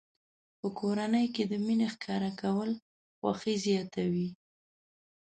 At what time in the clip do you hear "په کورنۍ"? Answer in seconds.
0.59-1.25